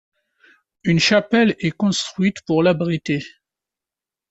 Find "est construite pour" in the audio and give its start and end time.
1.59-2.63